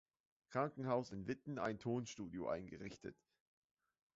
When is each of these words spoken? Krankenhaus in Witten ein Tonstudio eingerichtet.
Krankenhaus 0.49 1.11
in 1.11 1.27
Witten 1.27 1.59
ein 1.59 1.77
Tonstudio 1.77 2.49
eingerichtet. 2.49 3.21